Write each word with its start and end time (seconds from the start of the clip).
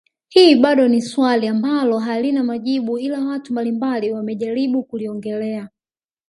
Hili 0.29 0.61
bado 0.61 0.87
ni 0.87 1.01
swali 1.01 1.47
ambalo 1.47 1.99
halina 1.99 2.43
majibu 2.43 2.99
ila 2.99 3.19
watu 3.25 3.51
mbalimbali 3.53 4.11
wamejaribu 4.11 4.83
kuliongelea 4.83 5.69